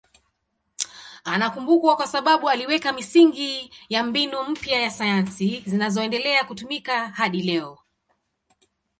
[1.23, 7.79] Anakumbukwa kwa sababu aliweka misingi ya mbinu mpya za sayansi zinazoendelea kutumika hadi leo.